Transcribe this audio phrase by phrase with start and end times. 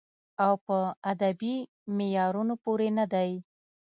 [0.45, 0.77] او پۀ
[1.11, 1.55] ادبې
[1.97, 3.31] معيارونو پوره نۀ دی